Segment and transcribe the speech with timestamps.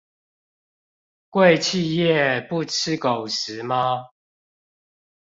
[1.29, 4.07] 貴企業不吃狗食嗎？